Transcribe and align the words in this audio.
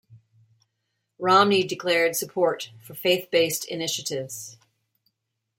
Romney 1.19 1.63
declared 1.63 2.15
support 2.15 2.71
for 2.79 2.95
faith-based 2.95 3.65
initiatives. 3.65 4.57